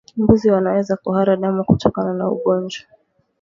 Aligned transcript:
Mbuzi 0.17 0.51
wanaweza 0.51 0.97
kuhara 0.97 1.37
damu 1.37 1.63
kutokana 1.65 2.13
na 2.13 2.29
ugonjwa 2.31 2.85